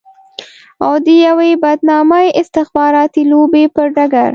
او 0.85 0.93
د 1.05 1.07
يوې 1.27 1.51
بدنامې 1.63 2.25
استخباراتي 2.41 3.21
لوبې 3.31 3.63
پر 3.75 3.85
ډګر. 3.95 4.29